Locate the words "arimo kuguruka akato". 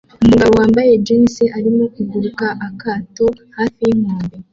1.57-3.25